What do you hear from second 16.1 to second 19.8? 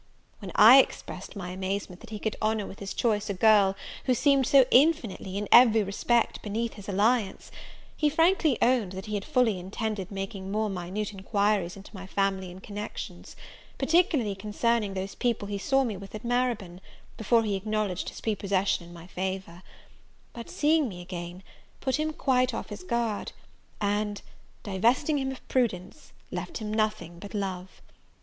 at Marybone, before he acknowledged his prepossession in my favour: